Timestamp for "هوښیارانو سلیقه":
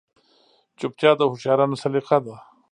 1.29-2.17